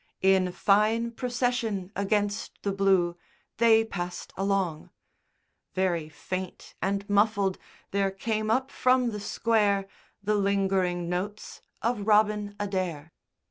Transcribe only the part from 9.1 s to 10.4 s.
the Square the